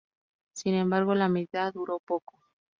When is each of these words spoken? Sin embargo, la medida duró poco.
Sin 0.55 0.73
embargo, 0.73 1.13
la 1.13 1.29
medida 1.29 1.69
duró 1.71 1.99
poco. 1.99 2.39